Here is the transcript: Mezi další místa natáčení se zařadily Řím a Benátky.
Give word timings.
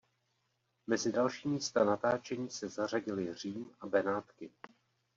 Mezi 0.87 1.11
další 1.11 1.47
místa 1.47 1.83
natáčení 1.83 2.49
se 2.49 2.69
zařadily 2.69 3.33
Řím 3.33 3.71
a 3.79 3.87
Benátky. 3.87 4.51